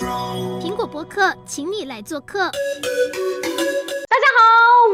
[0.00, 2.38] 苹果播客，请你来做客。
[2.38, 2.48] 大
[4.16, 4.26] 家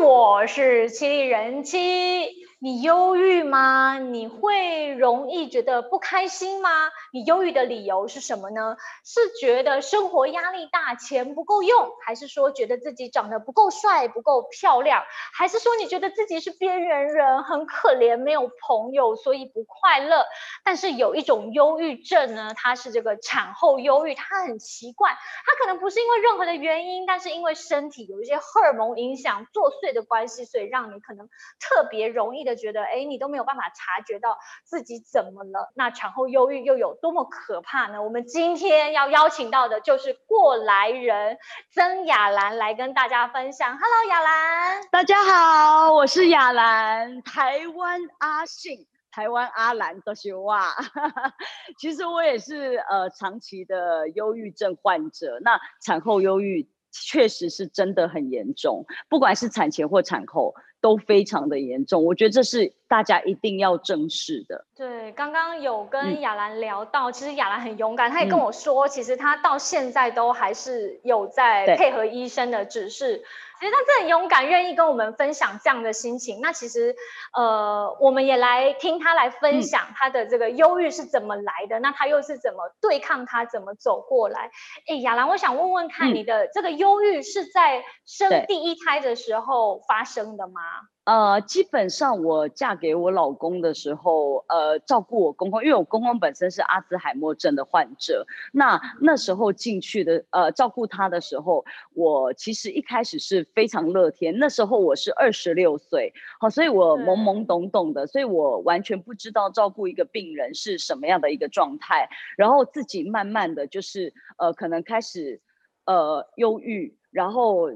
[0.00, 2.43] 好，我是七人妻。
[2.64, 3.98] 你忧郁吗？
[3.98, 6.70] 你会容易觉得不开心吗？
[7.12, 8.78] 你忧郁的理由是什么呢？
[9.04, 15.04] 是觉得生活压力大，钱不够用，还是说觉得自己长得不够帅、不够漂亮，
[15.34, 20.24] 还是说你觉得自己是边缘人，很可怜，没有朋友，所以不快乐？
[20.64, 25.10] 但是有一种忧郁症呢，它是这个产后忧郁，它很奇怪，
[25.44, 31.28] 它可能不是因为任何的原因，但是因为身体有一些荷尔蒙影响作祟的关系，所以让你可能
[31.60, 32.53] 特别容易的。
[32.56, 35.72] 觉得哎，你都没有办法察觉到自己怎么了？
[35.74, 38.02] 那产后忧郁又有多么可怕呢？
[38.02, 41.38] 我们今天要邀请到的就是过来人
[41.72, 43.78] 曾雅兰来跟大家分享。
[43.78, 50.74] Hello，雅兰，大家好，我是雅兰，台湾阿信，台湾阿兰都是哇。
[51.78, 60.54] 其实我也是呃长期的忧郁症患者，那产后忧郁确实是真的很严重，不管是产前或产后。
[60.84, 64.66] 都非常的严重，我觉得这是大家一定要正视的。
[64.76, 73.24] 对，刚刚有跟雅兰聊到，嗯、其实雅兰很勇敢，她也跟我说，嗯、其实她到现在都还是有在配合医生的指示。
[73.58, 76.40] 其实他真的很勇敢，愿意跟我们分享这样的心情。
[76.40, 76.94] 那其实，
[77.32, 84.50] 呃，我们也来听他来分享他的这个忧郁是怎么来的，嗯、那他又是怎么对抗他，怎么走过来？
[84.86, 90.60] 哎，雅兰，我想问问看，你的这个忧郁是在生第一胎的时候发生的吗？
[91.04, 98.26] 呃，基本上我嫁给我老公的时候，呃，照顾我公公，因为我公公本身是阿兹海默症的患者。
[98.52, 104.38] 那那时候进去的，呃，照顾他的时候，我其实一开始是非常乐天。
[104.38, 106.10] 那时候我是二十六岁，
[106.40, 112.08] 好，所以我懵懵懂懂的，所以我完全不知道照顾一个病人是什么样的一个状态。
[112.38, 115.42] 然后自己慢慢的就是，呃，可能开始，
[115.84, 117.68] 呃，忧郁，然后。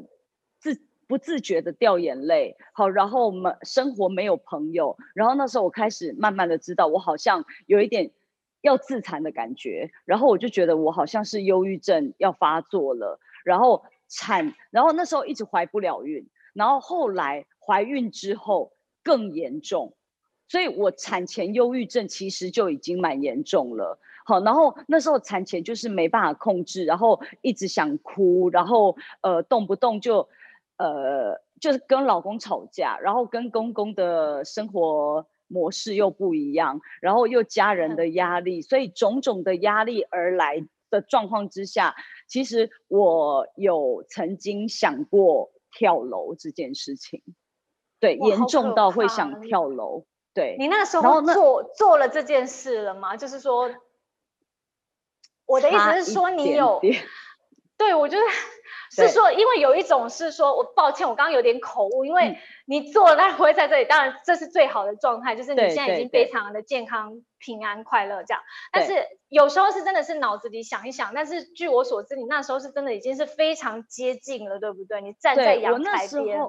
[1.08, 8.10] 不自觉的掉眼泪，好，然后我们生活没有朋友，然后那时候我开始慢慢的知道，我好像有一点
[8.60, 19.94] 要自残的感觉，然后我就觉得我好像是忧郁症要发作了，然后产，然后那时候一直怀不了孕，然后后来怀孕之后更严重，
[20.46, 30.28] 所以我产前忧郁症其实就已经蛮严重了，好，然后那时候产前就是没办法控制，然后一直想哭，然后呃动不动就。
[30.78, 41.94] 呃，就是跟老公吵架，然后跟公公的生活模式又不一样，然后又家人的压力，所以种种的压力而来的状况之下，
[42.26, 47.22] 其实我有曾经想过跳楼这件事情，
[48.00, 50.06] 对，严重到会想跳楼。
[50.34, 53.16] 对，你那时候做做了这件事了吗？
[53.16, 53.68] 就是说，
[55.46, 56.80] 我的意思是说，你有，
[57.78, 58.22] 对，我觉得。
[58.90, 63.84] 是说，因为有一种是说，我抱歉，我刚刚有点口误，因为你做了，但不会在这里。
[63.84, 68.42] 当然，这是最好的状态，就是你现在已经非常的健康、平安、快乐这样。
[68.72, 68.94] 但是
[69.28, 75.02] 有时候是真的是脑子里想一想，但是据我所知，你那时候是真的已经是非常接近了，对不对？
[75.02, 76.40] 你站在阳台边。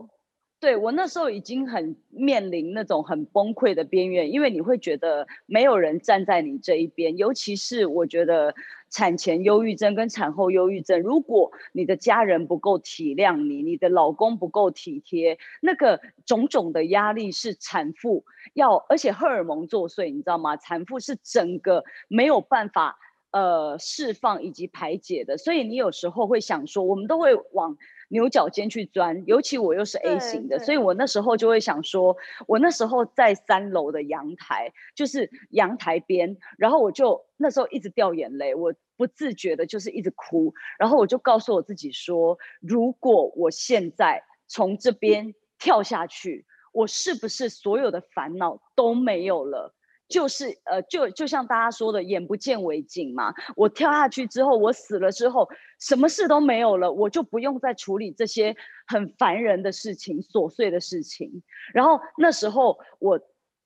[0.61, 8.53] 对，我那时候已经很面临那种很崩溃的边缘，因为你会觉得没有人站在你这一边，尤其是我觉得
[8.89, 20.57] 产前忧郁症跟产后忧郁症，如果你的家人不够体谅你，你的老公不够体贴，那个种种的压力是产妇要，而且荷尔蒙作祟，你知道吗？
[20.57, 22.99] 产妇是整个没有办法
[23.31, 27.77] 呃释放以及排解的，所以你有时候会想说，我们都会往。
[28.09, 32.15] 牛角尖去钻，尤其我又是 A 型的，所以我那时候就会想说，
[32.47, 49.73] 我那时候在三楼的阳台，就是阳台边，然后我就那时候一直掉眼泪，我不自觉的就是一直哭，然后我就告诉我自己说，如果我现在从这边跳下去，我是不是所有的烦恼都没有了？
[50.09, 53.31] 就是呃，就就像大家说的，眼不见为净嘛。
[53.55, 55.47] 我跳下去之后，我死了之后，
[55.79, 58.55] 什么事都没有了，我就不用再处理这些
[58.87, 61.43] 很烦人的事情、琐碎的事情。
[61.73, 63.19] 然后那时候我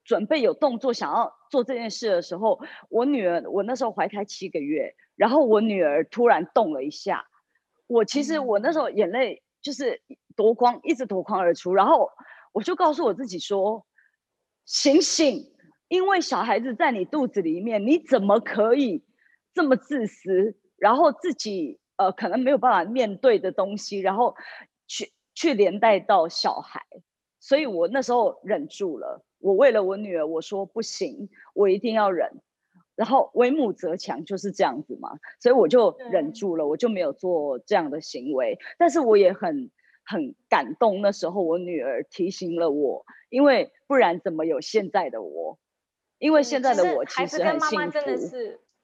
[0.03, 2.59] 准备有动作想要做这件事的时候，
[2.89, 7.25] 我女儿，我那时候怀胎七个月，然后我女儿突然动了一下，
[7.87, 10.01] 我其实我那时候眼泪就是
[10.35, 12.09] 夺眶，一直夺眶而出，然后
[12.51, 13.85] 我就告诉我自己说：
[14.65, 15.52] 醒醒！
[15.93, 19.03] 因为小孩子在你肚子里面，你怎么可以
[19.53, 20.55] 这么自私？
[20.75, 24.35] 然后自己呃可能没有办法面对的东西，然后
[24.87, 26.81] 去去连带到小孩。
[27.39, 29.23] 所以我那时候忍住了。
[29.37, 32.41] 我为了我女儿，我说不行，我一定要忍。
[32.95, 38.57] 然后为母则强就是这样子嘛，所以我就忍住了，我就没有做这样的行为。
[38.79, 39.69] 但是我也很
[40.03, 45.59] 很感动，那时候我女儿提醒了我，因为不然怎么有现在的我？
[46.23, 47.99] 因为现在的我其实很幸福。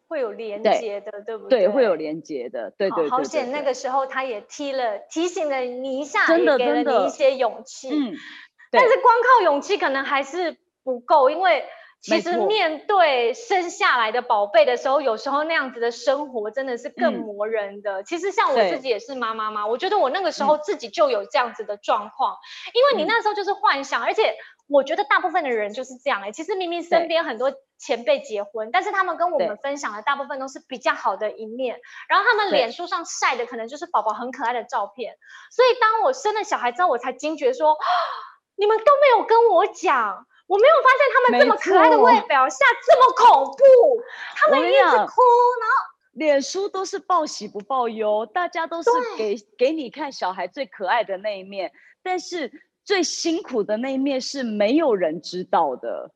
[0.10, 1.60] 会有连接的，对，对不对？
[1.60, 3.10] 对，会有连接的，对对对。
[3.12, 7.90] 好险，那个时候他也踢了，提醒了你一下，真的也给了你一些勇气。
[7.92, 8.16] 嗯，
[8.72, 11.64] 但是光靠勇气可能还是不够，因为
[12.02, 18.02] 其实面对生下来的宝贝的时候，有时候那样子的生活真的是更磨人的。
[18.02, 24.36] 嗯、其实像我自己也是妈妈嘛，我觉得我那个时候自己就有这样子的状况，嗯、因为你那时候就是幻想，而且。
[24.70, 35.18] 我觉得大部分的人就是这样哎、欸，其实明明身边很多前辈结婚，但是他们跟我们分享的大部分都是比较好的一面，然后他们脸书上晒的可能就是宝宝很可爱的照片，
[35.50, 37.76] 所以当我生了小孩之后，我才惊觉说，
[38.56, 44.04] 你们都没有跟我讲，我没有发现他们这么可爱的外表下这么恐怖，
[44.36, 45.76] 他们一直哭，然后
[46.12, 51.72] 脸书都是报喜不报忧，大家都是给给你看小孩最可爱的那一面，
[52.04, 52.52] 但是。
[52.90, 56.10] 最辛苦的那一面是没有人知道的，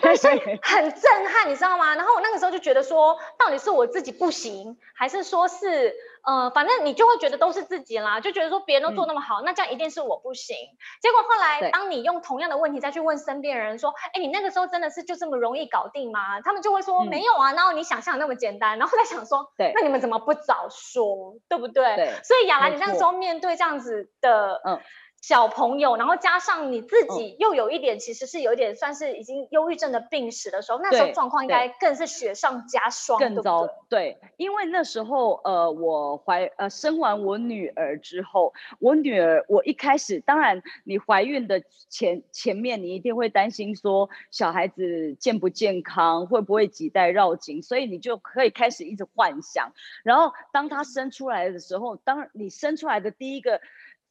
[0.00, 0.26] 但是
[0.62, 1.94] 很震撼，你知道吗？
[1.94, 10.56] 然后我那个时候就觉得说，到底是我自己不行，还是说是，呃，反正你就会觉得都是自己啦，就觉得说别人都做那么好，嗯、那这样一定是我不行。
[11.02, 16.40] 结果后来，当你用同样的问题再去问身边人说，哎，你那个时候真的是就这么容易搞定吗？
[16.40, 21.94] 他们就会说、嗯、没有啊，然后你想象那么简单，然后再想说，对，那你们怎么不早说，对不对？
[21.94, 24.80] 对，所以亚兰，你那个时候面对这样子的，嗯。
[25.26, 33.68] 小朋友，然后加上你自己又有一点，其实是有一点算是已经忧郁症的病史的时候，那时候状况应该更是雪上加霜，更糟。
[33.88, 49.72] 对，因为那时候呃，我怀呃生完我女儿之后，我女儿我一开始，当然你怀孕的前前面你一定会担心说小孩子健不健康，会不会脐带绕颈，所以你就可以开始一直幻想。
[50.04, 53.60] 然后当她生出来的时候，当你生出来的第一个。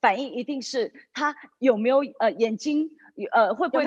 [0.06, 2.92] 反应一定是他有没有呃眼睛
[3.32, 3.86] 呃会不会？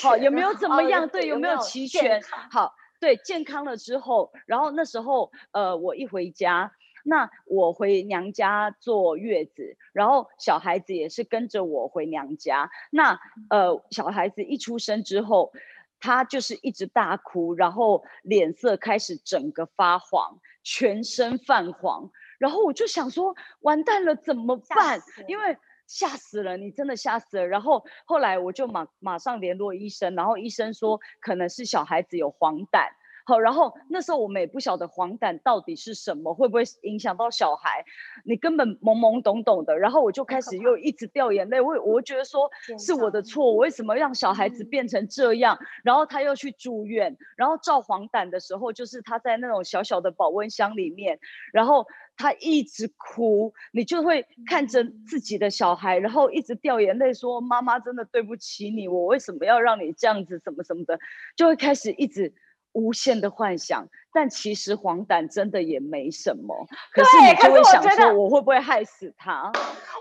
[0.00, 1.02] 好，有没有怎么样？
[1.02, 2.22] 哦、对，有没有齐全？
[2.48, 6.70] 好，对，健康了之后，然后那时候呃我一回家，
[7.02, 12.70] 那我回娘家坐月子，然后小孩子也是跟着我回娘家。
[12.92, 13.18] 那
[13.50, 15.52] 呃小孩子一出生之后，
[15.98, 22.12] 他就是一直大哭，然后脸色开始整个发黄，全身泛黄。
[22.38, 25.00] 然后我就想说，完蛋了怎么办？
[25.26, 25.56] 因为
[25.86, 27.46] 吓死了，你真的吓死了。
[27.46, 32.88] 然后后来我就马马上联络医生，然后医生说可能是小孩子有黄疸。
[33.28, 37.84] 好，然后那时候我们也不晓得黄疸到底是什么，会不会影响到小孩？
[38.24, 39.78] 你根本懵懵懂懂的。
[39.78, 45.58] 然后我就开始又一直掉眼泪，我我觉得说是我的错，我为什么让小孩子变成这样？
[45.84, 51.18] 然后他又去住院，然后照黄疸的时候，就是他在那种小小的保温箱里面，
[51.52, 51.86] 然后
[52.16, 60.98] 他一直哭，你就会看着自己的小孩，然后一直掉眼泪，说妈妈真的对不起你，我为什么要让你这样子，什么什么的，
[61.36, 62.32] 就会开始一直。
[62.72, 66.66] 无限的幻想，但其实黄疸真的也没什么。
[66.92, 69.50] 可是你就会想说，我会不会害死他？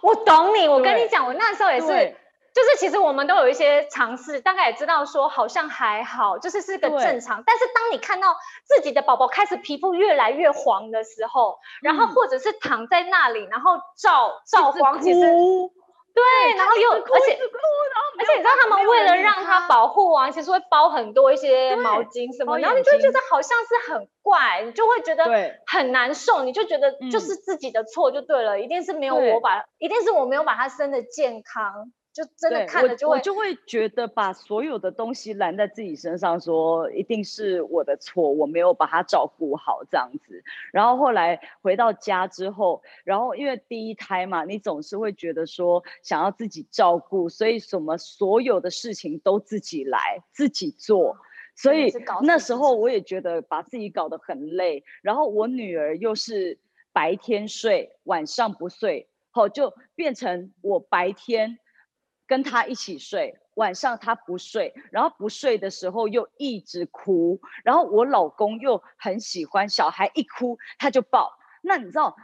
[0.02, 1.88] 我懂你，我跟你讲，我那时候也是，
[2.54, 7.44] 就是其实我们都有一些尝试，大概也知道说好像还好，就是是个正常。
[7.46, 8.36] 但是当你看到
[8.66, 15.20] 自己的宝宝开始皮肤越来越黄的时候，然后或者是躺在那里，然后照照黄，其实。
[16.18, 17.38] 对，然后又而且
[18.20, 25.26] 而且你知道他们为了让他保护啊，其实会包很多一些毛巾什么，然后你就觉得好像是很怪，你就会觉得
[25.68, 31.92] 很难受，你就觉得就是自己的错就对了，一定是没有我把，一定是我没有把他生的健康。
[32.18, 40.44] 就真的看了就会，我就会觉得把所有的东西揽在自己身上，说一定是我的错，我没有把他照顾好这样子。
[40.74, 51.16] 然后后来回到家之后，然后因为第一胎嘛，你总是会觉得说想要自己照顾，所以什么所有的事情都自己来自己做，
[51.56, 51.94] 所以
[52.24, 54.84] 那时候我也觉得把自己搞得很累。
[55.04, 56.58] 然后我女儿又是
[56.92, 61.60] 白天睡，晚上不睡，好就变成我白天。
[62.28, 71.32] 跟他一起睡，晚上他不睡，然后不睡的时候又一直哭，然后我老公又很喜欢小孩一哭他就抱。
[71.62, 72.16] 那你知道，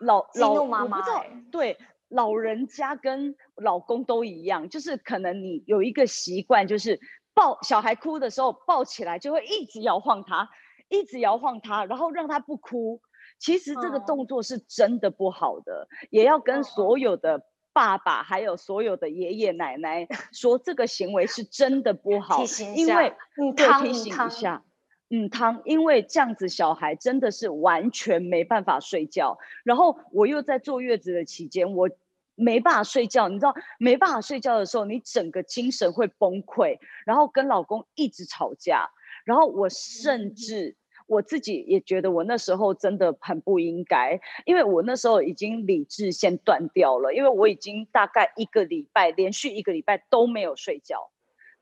[0.00, 1.76] 老老妈妈、欸、对
[2.08, 7.00] 老人家跟老公都一样，就是可能你有一个习惯，就是
[7.34, 10.48] 抱小孩哭的时候抱起来就会一直摇晃他，
[10.88, 13.02] 一直摇晃他，然后让他不哭。
[13.40, 17.49] 其实这个动作是真的不好的，嗯、也要跟所有的。
[17.72, 23.12] 爸爸还有所有的爷爷奶奶 说这个行为是真的不好，因为
[23.56, 24.62] 对提醒一下，
[25.10, 31.88] 嗯，汤，因为这样子小孩真的是完全没办法睡觉，然后我又在坐月子的期间，我
[32.36, 38.88] 没办法睡觉，你知道，没办法睡觉的时候，你整个精神会崩溃，然后跟老公一直吵架，
[39.24, 40.76] 然后我甚至
[41.10, 51.10] 我自己也觉得我那时候真的很不应该，因为我那时候已经理智先断掉了，因为我已经大概一个礼拜连续一个礼拜都没有睡觉，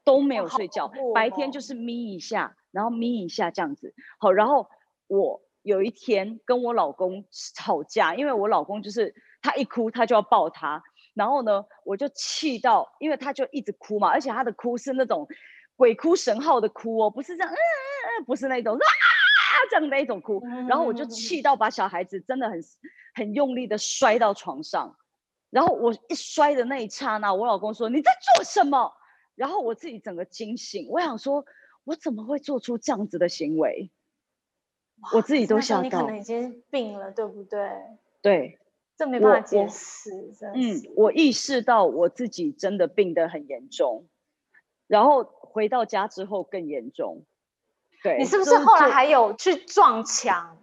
[0.05, 2.55] 都没有睡觉，白天就是眯一下。
[2.71, 4.69] 然后眯一下这样子，好，然后
[5.07, 10.81] 我有一天跟我老公吵架，因为我老公就是他一哭他就要抱他，
[11.15, 15.27] 然后呢我就气到，因为他就一直哭嘛，而且他的哭是那种
[15.77, 18.79] 鬼哭神号的哭哦，不是这样，嗯嗯嗯，不是那种啊
[19.71, 22.61] 这样的一种哭，然后我就气到把小孩子真的很
[23.15, 24.97] 很用力的摔到床上，
[25.51, 28.93] 然后我一摔的那一刹那，我老公说你在做什么？
[29.35, 31.45] 然后我自己整个惊醒，我想说。
[31.85, 33.91] 我怎么会做出这样子的行为？
[35.15, 37.71] 我自己都想到，你可能已经病了，对不对？
[38.21, 38.59] 对，
[38.95, 40.11] 这没办法解释。
[40.55, 44.07] 嗯，我意识到我自己真的病得很严重，
[44.87, 47.25] 然后回到家之后更严重。
[48.03, 50.59] 对，你是不是后来还有去撞墙？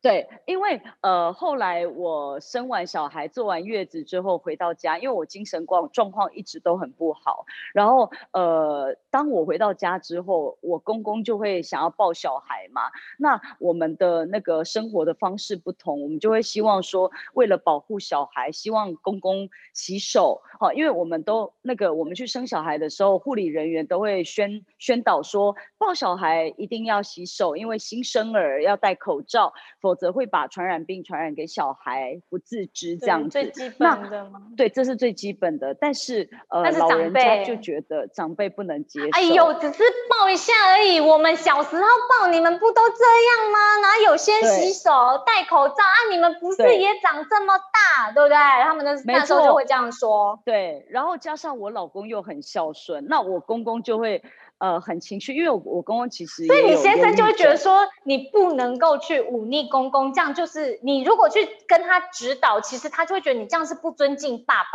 [0.00, 7.44] 对，因为呃，后来我生完小孩、坐完月子之后回到家，因为我精神状状况一直都很不好。
[7.74, 12.82] 然后呃，当我回到家之后，我公公就会想要抱小孩嘛。
[13.18, 20.40] 那我们的那个生活的方式不同，我们就会希望说，为了保护小孩，希望公公洗手。
[20.60, 29.52] 好，因为我们都那个，我们去生小孩的时候，护理人员都会宣宣导说，抱小孩一定要洗手，因为新生儿要戴口罩。
[29.80, 33.30] 否则会把传染病传染给小孩，不自知这样子。
[33.30, 34.40] 最基本的吗？
[34.56, 35.74] 对，这是最基本的。
[35.74, 39.08] 但是呃，但是老人家就觉得长辈不能接受。
[39.12, 41.00] 哎呦，只是抱一下而已。
[41.00, 41.82] 我们小时候
[42.20, 43.58] 抱，你们不都这样吗？
[43.82, 44.90] 哪有先洗手、
[45.26, 45.98] 戴口罩啊？
[46.10, 48.36] 你们不是也长这么大，对，对不对？
[48.62, 50.40] 他们的那时候就会这样说。
[50.44, 54.22] 对，然后加上我老公又很孝顺，那我公公就会。
[54.58, 64.68] 呃，很情绪，因为我我公公其实，所以你先生就会觉得说，你不能够去忤逆公公，这样就是你如果去跟他指导，其实他就会觉得你这样是不尊敬爸爸，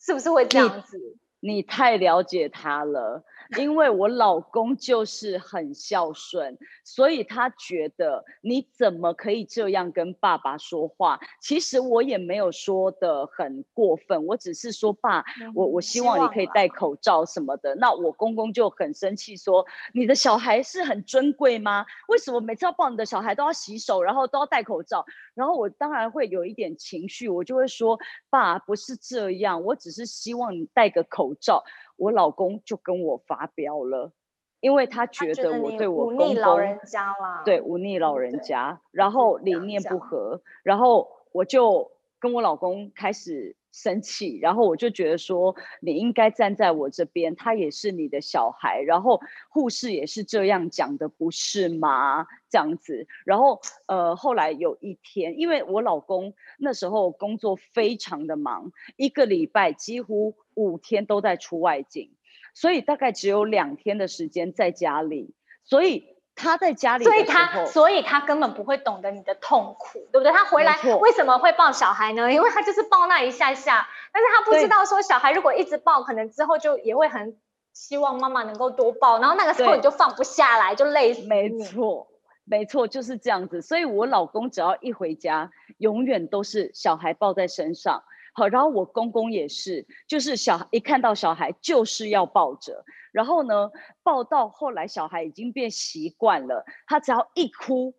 [0.00, 0.98] 是不是会这样子？
[1.40, 3.24] 你，你太了解他了。
[3.56, 11.18] 因为我老公就是很孝顺，所以他觉得你怎么可以这样跟爸爸说话？
[11.40, 15.24] 其实我也没有说的很过分，我只是说爸，
[15.54, 17.74] 我我希望你可以戴口罩什么的。
[17.76, 19.64] 那我公公就很生气，说
[19.94, 21.86] 你的小孩是很尊贵吗？
[22.08, 25.06] 为什么每次要抱你的小孩都要洗手，然后都要戴口罩？
[25.34, 31.64] 然后我当然会有一点情绪，我就会说爸，不是这样，我只是希望你戴个口罩。
[31.98, 34.12] 我老公就跟我发飙了，
[34.60, 52.26] 因为他觉得我对我公公，忤逆老人家啦，对，忤逆老人家，然后理念不合，然后我就跟我老公开始生气，然后我就觉得说，你应该站在我这边，他也是你的小孩，然后护士也是这样讲的，不是吗？
[52.50, 60.34] 这样子，然后呃，后来有一天，因为我老公那时候工作非常的忙，一个礼拜几乎。
[60.58, 62.10] 五天都在出外景，
[62.52, 65.36] 所以大概只有两天的时间在家里。
[65.62, 70.32] 所以他在家里，所以他所以他根本不会懂得你的痛苦，对不对？
[70.32, 72.32] 他回来为什么会抱小孩呢？
[72.32, 77.36] 因为他就是抱那一下下，但是他不知道说小孩如果一直抱，可能之后就也会很
[77.74, 81.26] 希望妈妈能够多抱，然后那个时候你就放不下来，就累死。
[81.26, 82.06] 没错，
[82.44, 83.60] 没错，就是这样子。
[83.60, 88.02] 所以我老公只要一回家，永远都是小孩抱在身上。
[88.38, 93.70] 好，然后我公公也是，就是小孩一看到小孩就是要抱着，然后呢，
[94.04, 97.94] 抱到后来小孩已经变习惯了，他只要一哭，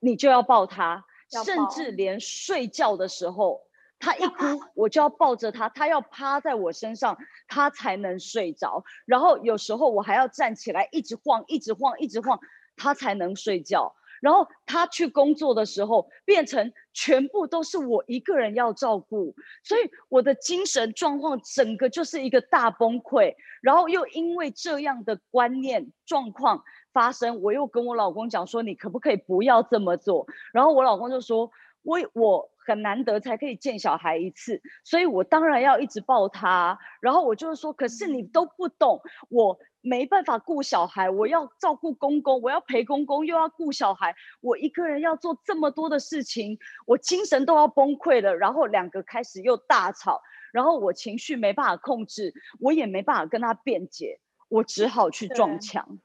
[0.00, 1.04] 你就要抱他，
[1.44, 3.62] 甚至连睡觉的时候，
[4.00, 7.16] 他一哭 我就要抱着他，他要趴在我身上，
[7.46, 8.84] 他才能睡着。
[9.04, 12.40] 然后有时候我还要站起来，一直晃，一直晃，一直晃，
[12.76, 13.94] 他才能睡觉。
[14.20, 23.34] 然后他去工作的时候，变成全部都是我一个人要照顾，所以我的精神状况整个就是一个大崩溃。
[23.62, 31.50] 然后又因为这样的观念状况发生，我又跟我老公讲说：“你可不可以不要这么做？”然后我老公就说
[31.82, 39.58] ：“我我很难得才可以见小孩一次，所以我当然要一直抱他。”然后我就是说：“可是你都不懂我。”
[39.88, 48.34] 没办法顾小孩，我要照顾公公，我要陪公公，又要顾小孩，我一个人要做这么多的事情，我精神都要崩溃了。
[48.34, 50.20] 然后两个开始又大吵，
[50.52, 54.18] 然后我情绪没办法控制，我也没办法跟他辩解，
[54.48, 56.00] 我只好去撞墙。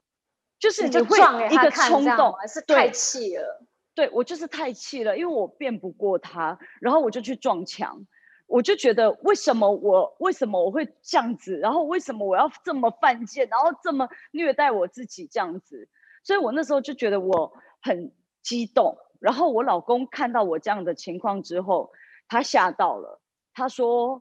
[0.60, 1.18] 就是你就会
[1.50, 3.66] 一个冲动，是太气了。
[4.02, 8.04] 对，我就是太气了，因为我辩不过他，然后我就去撞墙。
[8.48, 15.88] 我就觉得为什么我为什么我会这样子，然后为什么我要这么犯贱，然后这么虐待我自己这样子，
[16.24, 18.98] 所以我那时候就觉得我很激动。
[19.20, 21.92] 然后我老公看到我这样的情况之后，
[22.28, 23.22] 他吓到了，
[23.54, 24.20] 他说：“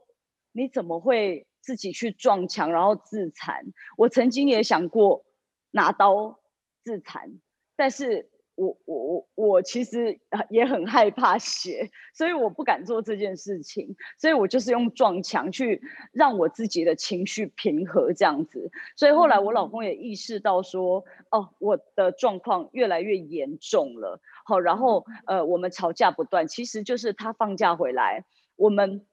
[0.52, 3.64] 你怎么会自己去撞墙，然后自残？”
[3.96, 5.24] 我曾经也想过
[5.70, 6.38] 拿刀
[6.84, 7.40] 自残，
[7.76, 8.28] 但是。
[8.60, 15.80] 我我我我其实也很害怕血，所以我不敢做这件事情，所以我就是用撞墙去
[16.12, 18.70] 让我自己的情绪平和这样子。
[18.96, 24.20] 所以后来我老公也意识到说，哦，我的状况越来越严重了。
[24.44, 28.26] 好，然后呃，我们吵架不断，其实就是他放假回来，
[28.56, 29.06] 我们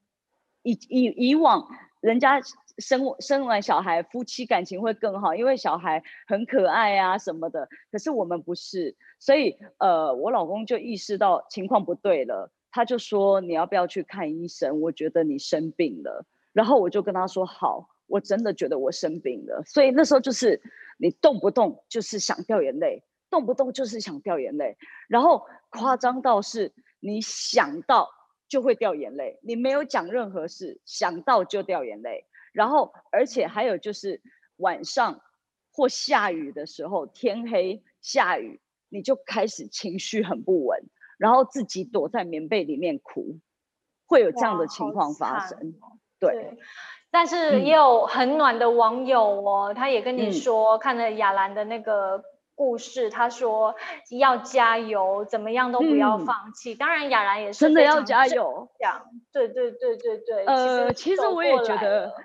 [0.63, 1.69] 以以以往
[2.01, 2.41] 人家。
[2.77, 7.67] 生生完小孩，夫妻感情会更好，因为小孩很可爱啊什么的。
[7.91, 14.79] 可是我们不是，所以呃，我老公就意识到情况不对了，他就说，你要不要去看医生？
[14.81, 16.25] 我觉得你生病了。
[16.53, 19.63] 然后我就跟他说好，我真的觉得我生病了。
[19.65, 20.61] 所以那时候就是
[20.97, 28.09] 你动不动就是想掉眼泪，动不动就是想掉眼泪，然后夸张到是你想到
[28.47, 32.23] 就会掉眼泪，你没有讲任何事，想到就掉眼泪。
[32.57, 34.19] 然后，而且还有就是
[34.55, 35.21] 晚上
[35.71, 38.59] 或下雨的时候，天黑下雨，
[38.89, 40.83] 你就开始情绪很不稳，
[41.19, 43.37] 然后自己躲在棉被里面哭，
[44.07, 45.75] 会有这样的情况发生。
[46.19, 46.57] 对，对，
[47.11, 52.23] 但是也有很暖的网友哦，嗯、他也跟你说，看了雅兰的那个
[52.55, 53.75] 故事，他说
[54.17, 56.73] 要加油，怎么样都不要放弃。
[56.73, 58.67] 嗯、当然，雅兰也是真的要加油。
[59.31, 60.45] 对对对对对。
[60.45, 62.15] 呃，其实我也觉得。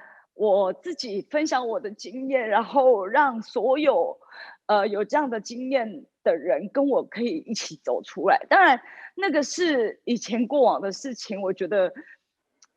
[0.43, 4.19] 我自己分享我的经验，然后让所有，
[4.67, 8.45] 呃，有这样的经验的人跟我可以一起走出来。
[8.51, 8.81] 当然，
[9.15, 11.93] 那个是以前过往的事情，我觉得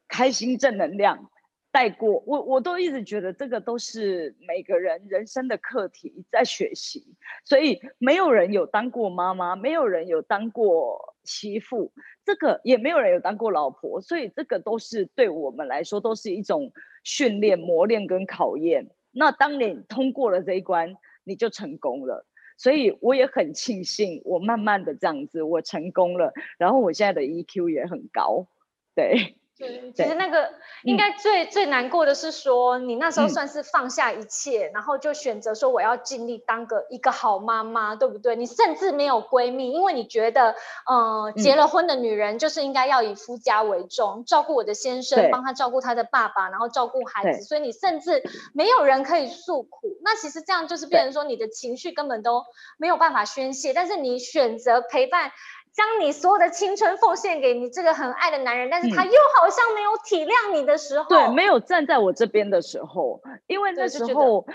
[0.07, 1.31] 开心正能量
[1.71, 2.21] 带过。
[2.27, 7.15] 我我都一直觉得这个都是每个人人生的课题，在学习。
[7.45, 11.91] 所以没有人有当过妈妈，没有人有当过媳妇，
[12.23, 16.71] 这个也没有人有当过老婆，所以这个都是对我们来说都是一种。
[17.05, 22.25] 训练、磨练跟考验，那当你通过了这一关，你就成功了。
[22.57, 26.33] 所以我也很庆幸，我慢慢的这样子，我成功了。
[26.57, 28.47] 然后我现在的 EQ 也很高，
[28.93, 29.37] 对。
[29.57, 30.51] 对，其实那个
[30.83, 38.35] 应该最、嗯、最难过的是说，你那时候算是放下一切，嗯、然后就选择说我要尽力当个一个好妈妈，对不对？
[38.35, 49.97] 你甚至没有闺蜜，因为你觉得，呃，结了婚的女人就是应该要以夫家为重，嗯、照顾我的先生，帮他照顾他的爸爸，然后照顾孩子，所以你甚至没有人可以诉苦。
[50.03, 52.43] 那其实这样就是变成说你的情绪根本都
[52.77, 55.31] 没有办法宣泄，但是你选择陪伴。
[55.75, 64.45] 将你所有的青春奉献给你这个很爱的男人，但是他又好像没有体谅你的时候，嗯、对，没有站在我这边的时候，因为那时候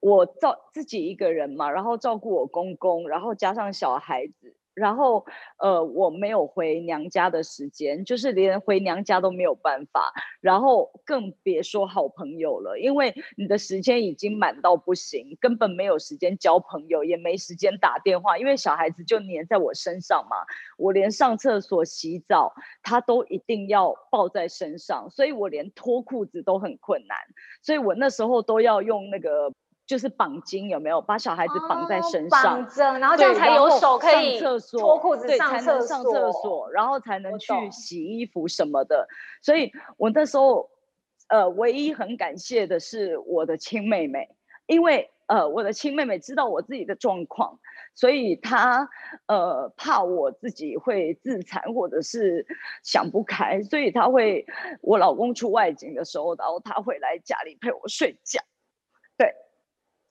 [0.00, 4.45] 我照自己一个人嘛，然后照顾我公公，然后加上小孩子。
[4.76, 5.24] 然后，
[5.56, 10.12] 呃，我没有回娘家的时间，就是连回娘家都没有办法，
[10.42, 20.36] 然后更别说好朋友了，因为你的时间已经满到不行，根本没有时间交朋友，也没时间打电话，因为小孩子就黏在我身上嘛，
[20.76, 27.16] 我连上厕所、洗澡，他都一定要抱在身上，所以我连脱裤子都很困难，
[27.62, 29.50] 所以我那时候都要用那个。
[29.86, 39.06] 就是绑巾有没有把小孩子绑在身上，绑着，然后这样才有手可以上厕所，脱裤子上厕所，上厕所，然后才能去洗衣服什么的。
[39.42, 40.68] 所以我那时候，
[41.28, 44.28] 呃，唯一很感谢的是我的亲妹妹，
[44.66, 47.60] 因为呃，我的亲妹妹知道我自己的状况，
[47.94, 48.88] 所以她
[49.26, 52.44] 呃怕我自己会自残或者是
[52.82, 54.46] 想不开，所以她会
[54.80, 58.40] 我老公出外景的时候，然后她会来家里陪我睡觉。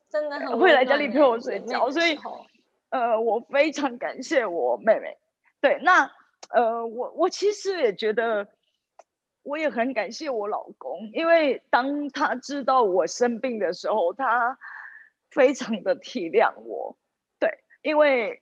[0.09, 2.17] 真的很会来家里陪我睡觉，所以，
[2.89, 5.17] 呃，我非常感谢我妹妹。
[5.59, 6.09] 对，那
[6.51, 8.47] 呃，我我其实也觉得，
[9.43, 14.57] 我也很感谢我老公，因为当他知道我生病的时候，他
[15.31, 16.95] 非常的体谅我。
[17.39, 17.49] 对，
[17.81, 18.41] 因为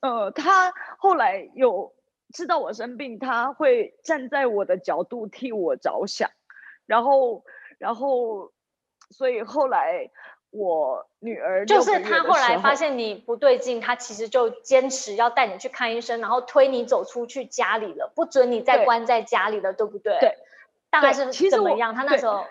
[0.00, 1.92] 呃，他后来有
[2.32, 6.30] 知道我生病，他会站在我的角度替我着想，
[6.86, 7.44] 然后，
[7.78, 8.52] 然后，
[9.10, 10.10] 所以后来。
[10.54, 20.18] 我女儿就是他后来发现你不对劲，他其实就坚持要带你去看医生，然后推你走出去家里了，不准你再关在家里了，对，对不对？
[20.20, 20.38] 对，
[20.90, 21.94] 大概是怎么样？
[21.94, 22.46] 他那时候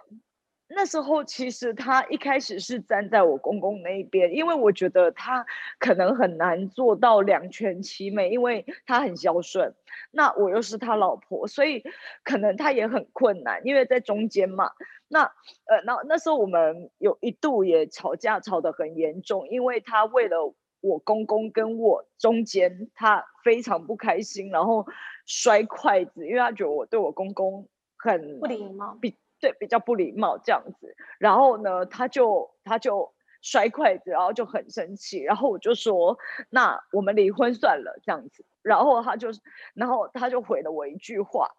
[0.76, 5.46] 那时候其实他一开始是站在我公公那一边，因为我觉得他
[5.80, 9.74] 可能很难做到两全其美，因为他很孝顺，
[10.12, 11.84] 那我又是他老婆，所以
[12.24, 14.72] 可能他也很困难，因为在中间嘛。
[15.08, 15.24] 那
[15.66, 24.86] 呃，那那时候我们有一度也吵架，吵得很严重，因为他为了我公公跟我中间，他非常不开心，然后
[25.26, 30.96] 摔筷子，因为他觉得我对我公公很不礼貌，比对比较不礼貌这样子。
[31.20, 35.20] 然后呢，他就他就摔筷子，然后就很生气。
[35.22, 36.18] 然后我就说
[36.50, 38.46] ：“那我们离婚算了。”这样子。
[38.62, 39.32] 然后他就，
[39.74, 41.50] 然后他就回了我一句话，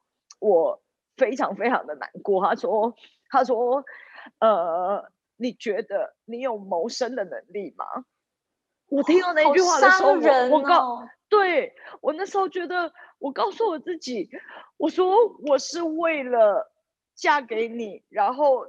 [0.41, 0.83] 我
[1.19, 2.43] 非常非常的难过。
[2.43, 2.95] 他说
[3.29, 3.85] ：“他说，
[4.39, 7.85] 呃，你觉得你有谋生的能力吗？”
[8.89, 14.31] 我听到那句话的时候，哦、我告对我那时候觉得，我告诉我自己，
[14.79, 16.73] 我说我是为了
[17.15, 18.67] 嫁给你，然后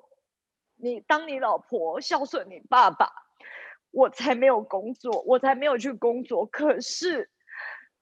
[0.75, 3.11] 你当你老婆孝顺你爸爸，
[3.91, 6.45] 我才没有工作，我才没有去工作。
[6.45, 7.29] 可是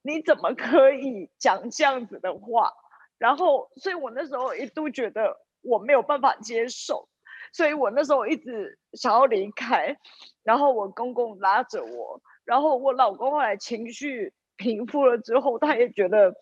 [0.01, 2.71] 你怎么可以讲这样子的话？
[3.17, 7.07] 然后，所以我那时候一度觉得我没有办法接受。
[7.51, 9.95] 所以我那时候一直想要离开，
[10.41, 16.33] 然后我公公拉着我，然后我老公后来情绪平复了之后，他也觉得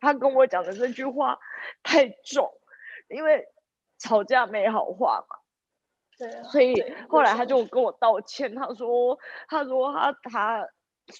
[0.00, 1.38] 他跟我讲的这句话
[1.82, 2.52] 太重，
[3.10, 3.46] 因为
[3.98, 5.36] 吵架没好话嘛。
[6.18, 6.42] 对。
[6.44, 6.74] 所以
[7.08, 9.18] 后来他就跟我道歉，他说
[9.48, 10.68] 他说他他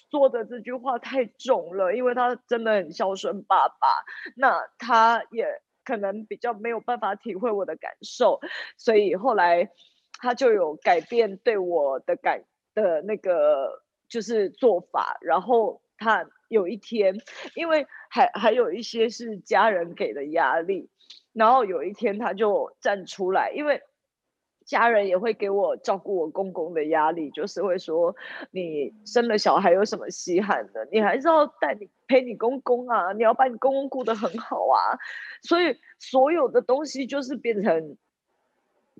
[0.09, 3.87] 说的这句话太重了，因为他真的很孝顺爸爸，
[4.35, 5.61] 那他也。
[5.83, 8.39] 可能比较没有办法体会我的感受，
[8.77, 9.71] 所以后来
[10.19, 12.43] 他就有改变对我的感
[12.75, 15.17] 的那个就是做法。
[15.21, 17.15] 然后他有一天，
[17.55, 20.91] 因为还还有一些是家人给的压力，
[21.33, 23.81] 然后有一天他就站出来，因为。
[24.63, 28.15] 家人也会给我照顾我公公的压力，就是会说，
[28.51, 30.87] 你生了小孩有什么稀罕的？
[30.91, 34.95] 你还是要带你陪你公公啊，你要把你公公顾得很好啊。
[35.41, 37.97] 所以所有的东西就是变成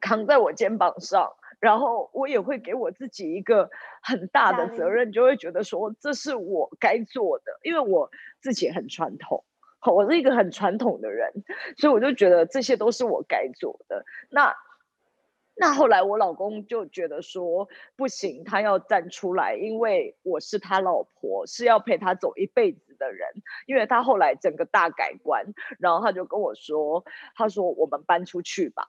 [0.02, 3.70] 扛在我肩膀上，然后我也会给我自己一个
[4.02, 8.10] 很大的责任，就会觉得说，这是我该做的，因为我
[8.42, 9.46] 自己很传统，
[9.86, 11.32] 我是一个很传统的人，
[11.78, 14.06] 所以我就觉得这些都是我该做的。
[14.30, 14.54] 那。
[15.54, 23.28] 那后来我老公就觉得说不行，他要站出来，因为我是他老婆，是要陪他走一辈子的人。
[23.68, 28.88] 因为他后来整个大改观，然后他就跟我说：“他说我们搬出去吧。”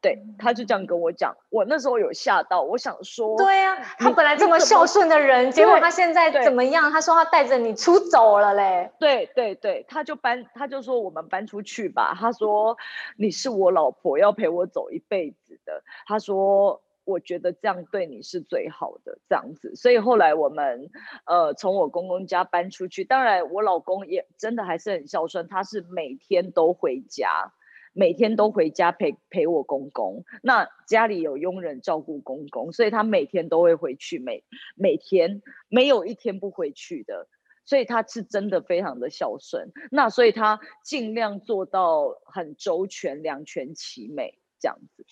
[0.00, 1.36] 对，他就这样跟我讲。
[1.50, 6.88] 我那时候有吓到，我想说，对呀、啊，他本来这么孝顺的人，结果他现在怎么样？
[6.92, 8.92] 他说他带着你出走了嘞。
[9.00, 12.16] 对对对，他就搬，他就说我们搬出去吧。
[12.16, 12.76] 他说
[13.16, 15.82] 你是我老婆，要陪我走一辈子的。
[16.06, 19.74] 他说我觉得这样对你是最好的，这样子。
[19.74, 20.90] 所以后来我们
[21.24, 27.52] 呃从我公公家搬出去，当然我老公也真的还是很孝顺，他是每天都回家。
[27.98, 34.44] 每天都回家陪陪我公公，那家里有佣人照顾公公，所以他每天都会回去，每
[34.76, 37.26] 每天没有一天不回去的，
[37.64, 39.72] 所以他是真的非常的孝顺。
[39.90, 45.04] 那所以他尽量做到很周全，两全其美这样子。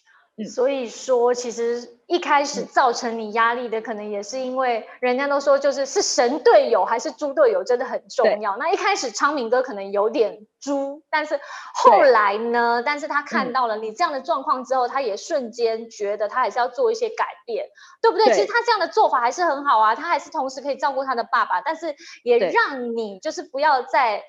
[0.45, 8.55] 所以说，其实一开始造成你压力的，可能也是因为人家都说，就是是神队友还是猪队友，真的很重要。
[8.59, 11.41] 那一开始昌明哥可能有点猪，但是
[11.75, 12.83] 后来呢？
[12.85, 17.67] 但是他看到了你这样的状况之后，他也瞬间觉得他还是要做一些改变，
[18.03, 18.27] 对不对？
[18.27, 18.35] 对。
[18.35, 21.95] 其实他这样的做法还是很好啊，他还是同时可以照顾他的爸爸，但是
[22.25, 24.23] 也让你就是不要再。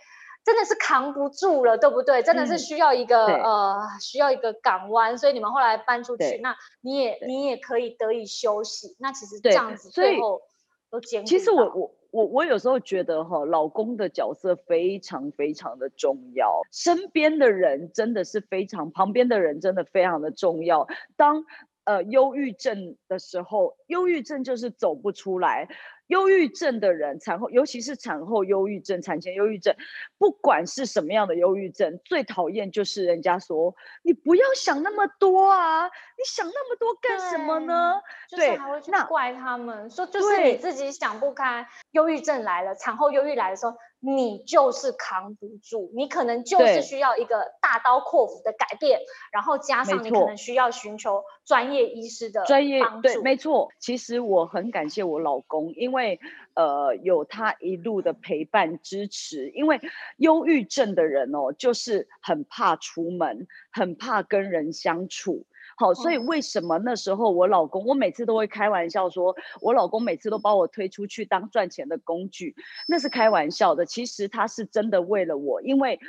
[0.47, 2.23] 真的是扛不住了，对不对？
[2.23, 8.95] 真的是需要一个、嗯、呃，需要一个港湾，所以你们后来搬出去，那你也你也可以得以休息。
[8.97, 10.41] 那其实这样子最后
[10.89, 11.27] 都兼顾。
[11.27, 20.87] 其实我我我我有时候觉得哈，老公的角色非常非常的重要，身边的人真的是非常，旁边的人真的非常的重要。
[21.17, 21.43] 当
[21.87, 25.69] 呃忧郁症的时候，忧郁症就是走不出来。
[26.07, 29.75] 忧郁症的人，产后尤其是产后忧郁症、产前忧郁症，
[30.17, 38.01] 不管是什么样的忧郁症，最讨厌就是人家说你不要想那么多啊，你想那么多干什么呢？
[38.29, 43.75] 对，就是还会去怪他们，说就是你自己想不开，忧郁症来了，产后忧郁来的时候。
[43.99, 48.99] 你就是扛不住，你可能就是需要一个大刀阔斧的改变，
[49.31, 53.69] 然后加上你可能需要寻求专业医师的专业对，没错。
[53.79, 56.19] 其实我很感谢我老公，因为
[56.53, 59.49] 呃有他一路的陪伴支持。
[59.49, 59.81] 因为
[60.17, 65.45] 忧郁症的人哦，就是很怕出门，很怕跟人相处。
[65.77, 72.55] 好，所以为什么那时候我老公，我每次都会开玩笑说，我老公每次都把我推出去当赚钱的工具，
[72.87, 73.85] 那是开玩笑的。
[73.85, 75.99] 其实他是真的为了我，因为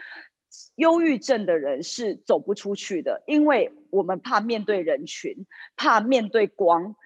[0.77, 6.97] 忧郁症的人是走不出去的，因为我们怕面对人群，怕面对光。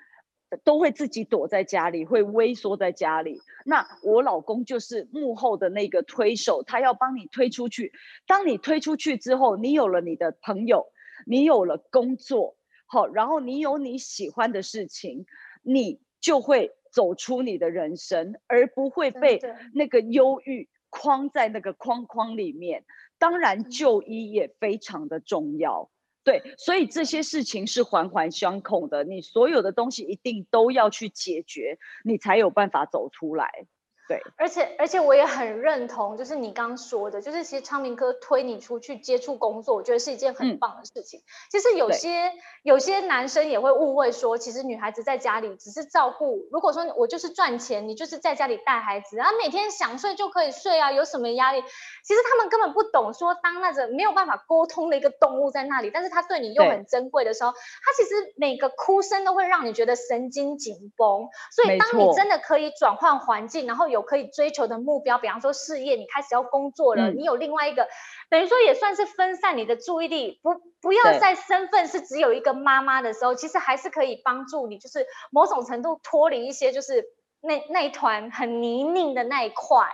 [0.65, 3.41] 都会自己躲在家里，会萎缩在家里。
[3.65, 7.91] 那我老公就是幕后的那个推手，他要帮你推出去。
[8.27, 10.89] 当你推出去之后，你有了你的朋友，
[11.27, 12.57] 你有了工作，
[12.87, 15.27] 好，然后你有你喜欢的事情，
[15.63, 19.41] 你就会走出你的人生，而不会被
[19.75, 22.85] 那个忧郁框在那个框框里面。
[23.19, 25.91] 当然，就医也非常的重要。
[26.25, 33.67] 对，所以这些事情是环环相扣的，你所有的东西一定都要去解决，你才有办法走出来。
[34.13, 41.21] 对，而且而且我也很认同，就是你刚刚说的，就是其实昌明哥推你出去接触工作，我觉得是一件很棒的事情。
[41.21, 42.31] 嗯、其实有些
[42.63, 51.63] 有些男生也会误会说，其实女孩子在家里只是照顾，如果说我就是赚钱，你就是在家里带孩子，然后每天想睡就可以睡啊，有什么压力？
[52.05, 61.29] 其实他们根本不懂，说当那个没有办法沟通的一个动物在那里，但是他对你又很珍贵的时候，他其实每个哭声都会让你觉得神经紧绷。
[61.51, 67.89] 所以当你真的可以转换环境，然后有可以追求的目标，比方说事业，你开始要工作了，嗯、你有另外一个，
[68.29, 77.05] 等于说也算是分散你的注意力，不不要在身份是只有一个妈妈的时候，其实还是可以帮助你，就是某种程度脱离一些，就是
[77.41, 79.87] 那那一团很泥泞的那一块，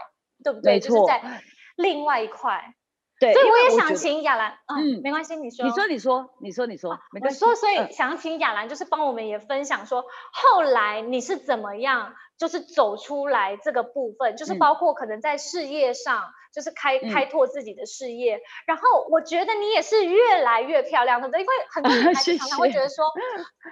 [0.42, 0.80] 对不对？
[0.80, 1.42] 就是在
[1.76, 2.74] 另外一块，
[3.20, 7.44] 对，所以我也想请雅兰，嗯，没关系，你说，你说，你说，你说，你说，没关系。
[7.44, 16.24] 我说，所以想请雅兰，就是帮我们也分享说，后来你是怎么样，就是走出来这个部分，就是包括可能在事业上。
[16.50, 21.40] 就是开开拓自己的事业，嗯，然后我觉得你也是越来越漂亮，对不对？
[21.42, 23.04] 因为很多女孩子常常会觉得说，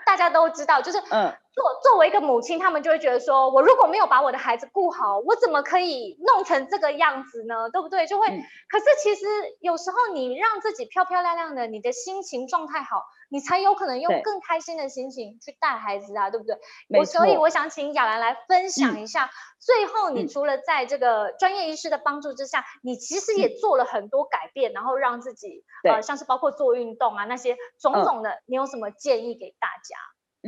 [0.05, 7.71] 大家都知道，就是作作为一个母亲，他们就会觉得说，我如果没有把我的孩子顾好，我怎么可以弄成这个样子呢？
[7.73, 8.07] 对不对？
[8.07, 9.25] 就会，嗯，可是其实
[9.61, 16.57] 有时候你让自己漂漂亮亮的，你的心情状态好，你才有可能用更开心的心情去带孩子啊，对，对不对？
[16.99, 22.65] 我所以我想请雅兰来分享一下，嗯，最后你除了在这个专业医师的帮助之下。
[22.83, 29.97] 你其实也做了很多改变，嗯、然后让自己呃，像是包括做运动啊那些种种的，你有什么建议给大家？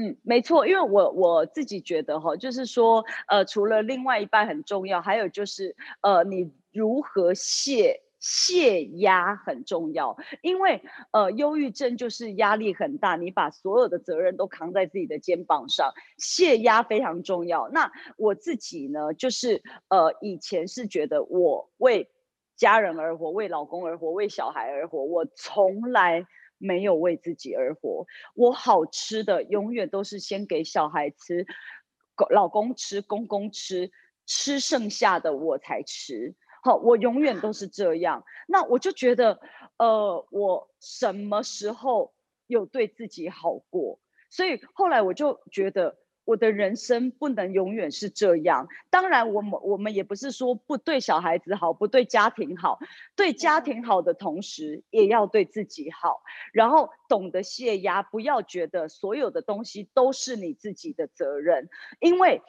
[0.01, 17.69] 嗯，没错，因为我我自己觉得哈，就是说呃，除了另外一半很重要，还有就是呃，你如何卸泄压很重要，因为呃，忧郁症就是压力很大，你把所有的责任都扛在自己的肩膀上，泄压非常重要。
[17.69, 22.11] 那我自己呢，就是呃，以前是觉得我为
[22.57, 25.05] 家人而活，为老公而活，为小孩而活。
[25.05, 26.27] 我从来
[26.59, 28.05] 没有为自己而活。
[28.35, 31.47] 我好吃的永远都是先给小孩吃，
[32.31, 33.93] 老公吃，公公吃，
[34.27, 36.35] 吃剩下的我才吃。
[36.63, 38.25] 好，我永远都是这样。
[38.47, 39.41] 那我就觉得，
[39.77, 42.13] 呃，我什么时候
[42.47, 43.99] 有对自己好过？
[44.31, 45.97] 所以后来我就觉得。
[46.29, 48.69] 我的人生不能永远是这样。
[48.91, 52.79] 当然，我们我们也不是说不对小孩子好，不对家庭好，
[53.17, 56.21] 对家庭好的同时，也要对自己好。
[56.53, 62.43] 然后懂得卸压，不要觉得所有的东西都是你自己的责任，因为。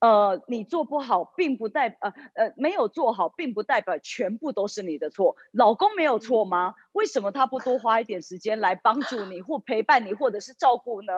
[0.00, 5.36] 呃，你做不好，并不代呃呃没有做好，并不代表全部都是你的错。
[5.52, 6.74] 老公没有错吗？
[6.96, 11.12] 为什么他不多花一点时间来帮助你，或陪伴你，或者是照顾呢？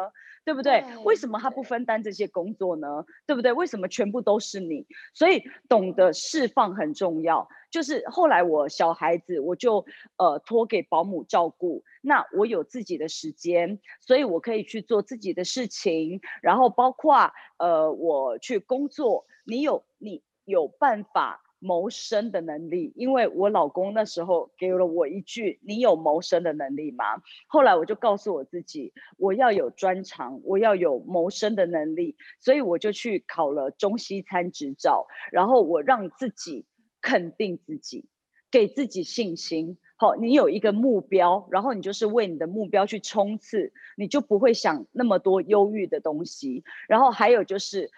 [0.45, 0.83] 对不对？
[1.05, 3.05] 为什么他不分担这些工作呢？
[3.27, 3.53] 对不对？
[3.53, 4.87] 为什么全部都是你？
[5.15, 7.49] 所以懂得释放很重要。
[7.71, 9.85] 就是后来我小孩子，我就
[10.17, 11.85] 呃托给保姆照顾。
[12.01, 19.27] 那我有自己的时间，所以我可以去做自己的事情，然后包括呃我去工作。
[19.45, 27.05] 你有你有办法谋生的能力，因为我老公那时候给了我一句：“你有谋生的能力吗？”
[27.49, 36.67] 后来我就告诉我自己，我要有专长，我要有谋生的能力，所以我就去考了中西餐执照，然后我让自己。
[37.01, 38.09] 肯定自己，
[38.51, 39.79] 给自己信心。
[39.97, 46.65] 好，你有一个目标，然后你就是为你的目标去冲刺，你就不会想那么多忧郁的东西。
[46.89, 47.89] 然后还有就是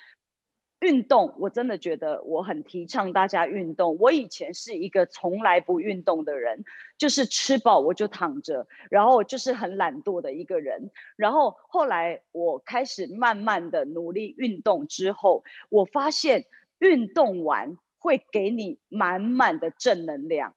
[0.80, 3.96] 运动，我真的觉得我很提倡大家运动。
[3.98, 6.64] 我以前是一个从来不运动的人，
[6.98, 10.90] 就是吃饱我就躺着，然后就是很懒惰的一个人。
[11.16, 16.44] 然后后来我开始慢慢的努力运动之后，我发现
[16.78, 17.76] 运动完。
[18.02, 20.54] 会给你满满的正能量，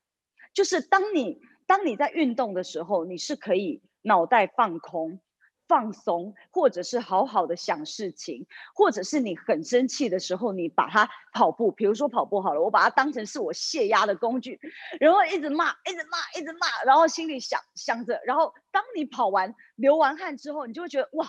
[0.53, 5.19] 就是当你当你在运动的时候，你是可以脑袋放空，
[5.67, 8.45] 放松，或者是好好的想事情，
[8.75, 14.59] 或者是你很生气的时候，你把它跑步，比如说跑步好了，我把它当成是我泄压的工具，
[14.99, 21.27] 然后一直骂，一直骂，一直骂，然后心里想想着，然后当你跑完流完汗之后，你就会觉得哇，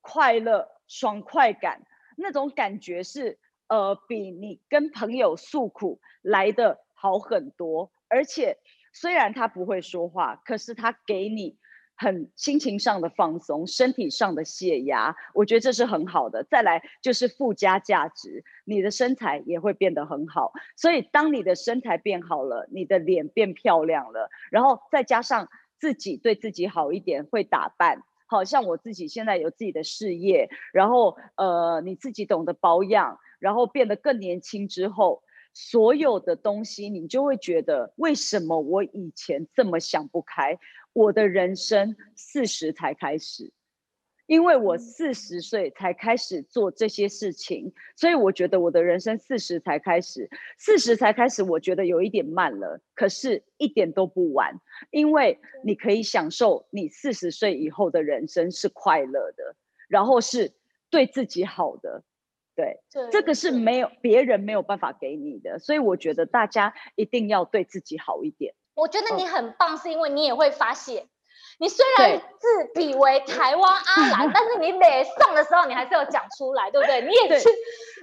[0.00, 1.82] 快乐、爽快感，
[2.16, 8.58] 那种感觉是呃，比你跟朋友诉苦来的好很多，而且
[8.92, 11.58] 虽然他不会说话，可是他给你。
[12.02, 16.42] 很心情上的放松，身体上的泄压，我觉得这是很好的。
[16.42, 20.52] 再来就是附加价值，你的身材也会变得很好。
[20.76, 35.22] 所以当你的身材变好了，你的脸变漂亮了，然后再加上自己对自己好一点，会打扮，好像我自己现在有自己的事业，然后呃你自己懂得保养，然后变得更年轻之后，
[35.54, 40.58] 所有的东西你就会觉得，为什么我以前这么想不开？
[40.92, 43.52] 我的人生四十才开始，
[44.26, 59.56] 因为我四十岁才开始做这些事情，所以我觉得我的人生四十才开始，四十才开始，我觉得有一点慢了，可是一点都不晚，因为你可以享受你四十岁以后的人生是快乐的，
[59.88, 60.52] 然后是
[60.88, 62.04] 对自己好的，
[62.54, 68.54] 对，这个是没有别人没有办法给你的，所以我觉得大家一定要对自己好一点。
[68.74, 71.06] 我觉得你很棒，是因为你也会发泄。
[71.58, 77.02] 你虽然自比为台湾阿兰， 但是你每送的时候，你还是有讲出来，对不对？
[77.02, 77.48] 你也是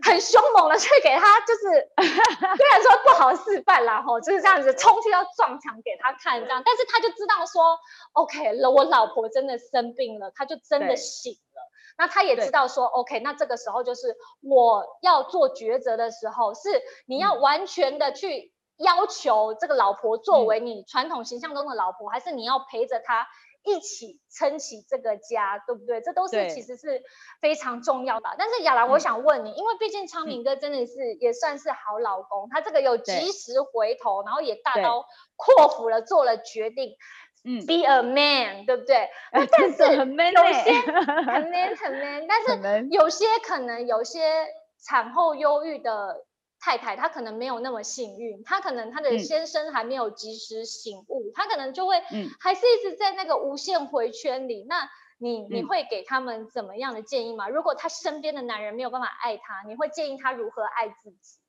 [0.04, 1.64] 很凶猛的去给他，就是
[2.56, 7.78] 虽然说不好示范啦，吼，就是这样子冲去要撞墙给他看，这样，但是他就知道说
[8.14, 11.62] ，OK 了，我老婆真的生病了，他就真的醒了。
[11.98, 18.54] 那他也知道说，OK，那这个时候就是我要做抉择的时候，是你要完全的去。
[18.80, 23.28] 要求这个老婆作为你传统形象中的老婆，嗯、还是你要陪着她
[23.64, 26.00] 一起撑起这个家，对不对？
[26.00, 27.04] 这都是其实是
[27.42, 28.30] 非常重要的。
[28.38, 36.96] 但是亚兰，我想问你，嗯、因为毕竟昌明哥真的是、嗯、也算是好老公，他这个有及时回头，然后也大刀阔斧的做了决定，
[37.44, 39.10] 嗯，be a man，对不对？
[39.34, 40.34] 但是有 man
[41.28, 44.48] 很 man，很 man，但是有些可能有些
[44.82, 46.26] 产后忧郁的。
[46.60, 52.02] 太太，她可能没有那么幸运，她可能她的先生还没有及时醒悟，她、嗯、可能就会，
[52.40, 54.64] 还是一直在那个无限回圈里。
[54.64, 57.50] 嗯、那你你会给他们怎么样的建议吗？
[57.50, 61.40] 如果她身边的男人没有办法爱她，你会建议他如何爱自己？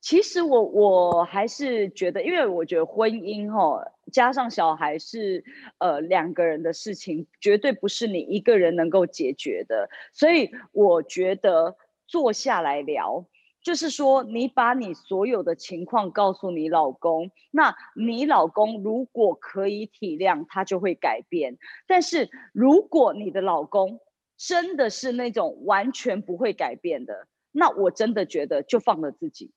[0.00, 5.44] 其实我我还是觉得，因为我觉得婚姻哈，加上小孩是
[5.78, 9.90] 呃两个人的事情，绝对不是你一个人能够解决的。
[10.14, 13.26] 所以我觉得坐下来聊。
[13.62, 21.58] 就是说，你把你所有的情况告诉你老公，那你老公如果可以体谅，他就会改变。
[21.86, 24.00] 但是如果你的老公
[24.36, 29.52] 真的是那种完全不会改变的，那我真的觉得就放了自己，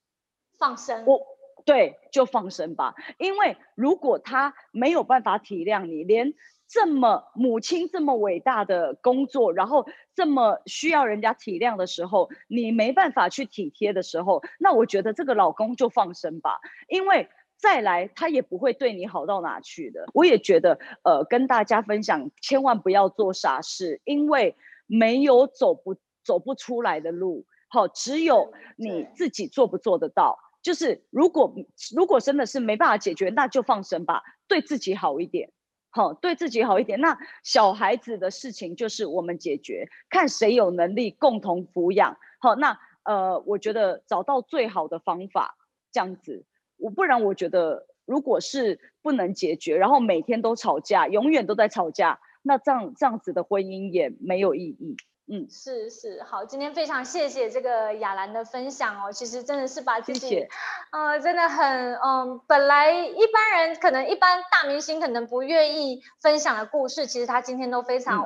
[0.60, 1.06] 放生。
[1.06, 1.26] 我
[1.66, 2.96] 对，就放生吧。
[3.18, 6.34] 因为如果他没有办法体谅你，连。
[6.68, 20.06] 这么母亲这么伟大的工作，然后这么需要人家体谅的时候，你没办法去体贴的时候，那我觉得这个老公就放生吧，因为再来他也不会对你好到哪去的。
[20.14, 24.56] 我也觉得，呃，跟大家分享，千万不要做傻事，因为
[24.88, 30.40] 没有走不走不出来的路，好，只有你自己做不做得到。
[30.62, 31.54] 就是如果
[31.94, 35.52] 如果真的是没办法解决，那就放生吧，对自己好一点。
[35.96, 37.00] 好，对自己好一点。
[37.00, 42.18] 那小孩子的事情就是我们解决，看谁有能力共同抚养。
[42.40, 45.56] 好，那呃，我觉得找到最好的方法，
[45.92, 46.46] 这样子。
[46.78, 54.98] 我不然我觉得，如果是不能解决，然后每天都吵架，永远都在吵架，那这样这样子的婚姻也没有意义。
[55.28, 60.50] 嗯，是是，好，今天非常谢谢这个亚兰的分享哦，其实真的是把自己，谢谢
[60.94, 68.22] 呃，真的很，嗯、呃，本来一般人可能一般大明星可能不愿意分享的故事，其实他今天都非常，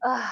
[0.00, 0.22] 嗯、呃。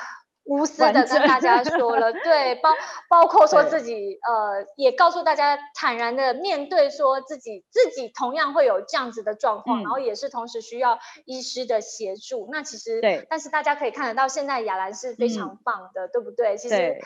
[0.50, 2.70] 无私的跟大家说了，对，包
[3.10, 12.48] 包括说自己，呃，也告诉大家坦然的面对，说自己自己同样会有这样子的状况，嗯、然后也是同时需要医师的协助。
[12.50, 16.56] 那其实，对，但是大家可以看得到，现在雅兰是非常棒的，嗯、对不对？
[16.56, 16.98] 其实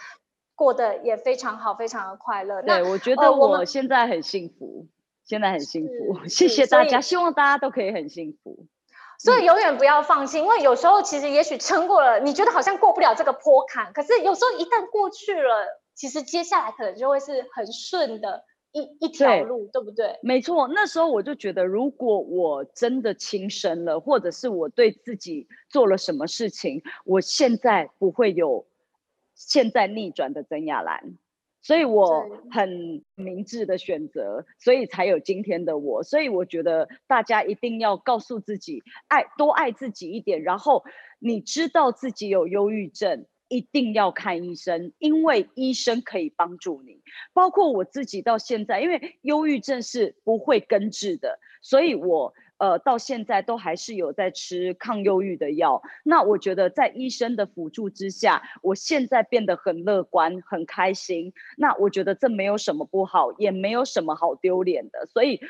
[0.55, 2.63] 过得也非常好，非常的快乐。
[2.63, 4.87] 对，我觉得我现在很幸福，
[5.25, 8.67] 现在很幸福，谢谢大家，希望大家都可以很幸福。
[9.19, 18.43] 所以永远不要放弃，因为有时候其实也许撑过了，你觉得好像过不了这个坡坎，可是有时候一旦过去了，其实接下来可能就会是很顺的
[18.73, 20.19] 一一条路，对，对不对？
[20.23, 28.67] 没错，那时候我就觉得，如果我真的轻生了，或者是我对自己做了什么事情，我现在不会有
[29.49, 31.19] 现在逆转的曾雅兰。
[31.65, 36.03] 所以我很明智的选择，所以才有今天的我。
[36.03, 40.43] 所以我觉得大家一定要告诉自己，爱多爱自己一点。
[40.43, 40.83] 然后
[41.21, 47.01] 你知道自己有忧郁症，一定要看医生，因为医生可以帮助你。
[47.33, 52.35] 包括我自己到现在，因为忧郁症是不会根治的，所以我。
[52.63, 55.83] 呃，到现在都还是有在吃抗忧郁的药。
[56.05, 61.33] 那我觉得在医生的辅助之下，我现在变得很乐观、很开心。
[61.57, 65.07] 那我觉得这没有什么不好，也没有什么好丢脸的。
[65.07, 65.41] 所以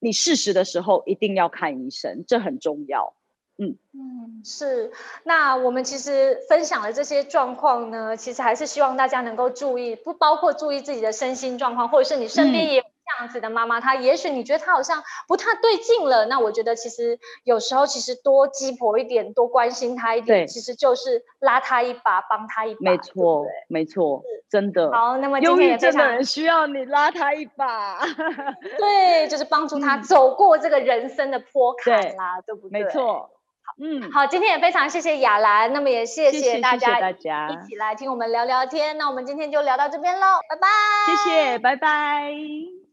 [0.00, 3.14] 你适时的时候一定要看医生，这很重要。
[3.58, 4.90] 嗯嗯，是。
[5.22, 12.82] 那我们其实分享的这些状况呢，其实还是希望大家能够注意，不包括注意自己的身心状况，或者是你身边也。
[13.06, 22.80] 这样子的妈妈，她也许你觉得她好像不太对劲了，那我觉得其实有时候其实多鸡婆一点，多关心她一点，其实就是拉她一把，帮她一把。
[22.80, 24.90] 没错，对对没错，真的。
[24.92, 28.00] 好，那么今天也非常需要你拉她一把。
[28.76, 32.82] 对，就是帮助她走过这个人生的坡坎啦，对，对不对？
[32.82, 33.30] 没错。
[33.78, 40.68] 嗯，好，今天也非常谢谢雅兰，那么也谢谢大家，谢谢大家一起来听我们聊聊天，那我们今天就聊到这边喽，拜拜。
[41.06, 42.85] 谢谢，拜拜。